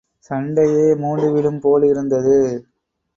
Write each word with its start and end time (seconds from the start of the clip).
சண்டையே 0.29 0.87
மூண்டு 0.95 1.27
விடும் 1.31 1.59
போல் 1.59 1.83
இருந்தது. 1.83 2.37